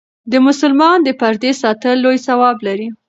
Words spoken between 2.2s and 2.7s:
ثواب